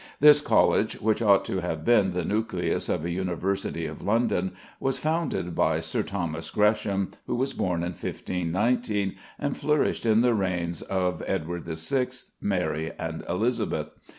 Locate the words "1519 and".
7.91-9.55